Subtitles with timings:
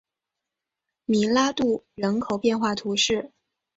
[1.05, 3.31] 米拉杜人口变化图示